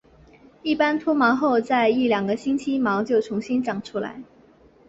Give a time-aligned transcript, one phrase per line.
[0.63, 4.23] 一般脱毛后在一到两个星期毛就回重新长出来。